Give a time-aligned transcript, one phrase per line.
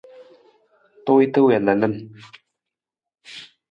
[1.03, 1.93] Tuwiita wii lalan.